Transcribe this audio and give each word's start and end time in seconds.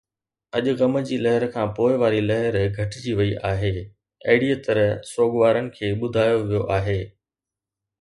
اڄ 0.55 0.65
غم 0.79 0.93
جي 1.07 1.17
لهر 1.25 1.43
کان 1.55 1.67
پوءِ 1.77 1.93
واري 2.01 2.21
لهر 2.29 2.55
گهٽجي 2.77 3.11
وئي 3.19 3.31
آهي، 3.51 3.73
اهڙيءَ 4.29 4.55
طرح 4.65 4.87
سوڳوارن 5.11 5.65
کي 5.75 5.85
ٻڌايو 5.99 6.37
ويو 6.47 6.63
آهي 6.77 7.01